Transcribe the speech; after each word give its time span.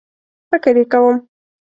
فکر 0.49 0.75
یې 0.79 0.85
کوم 0.91 1.15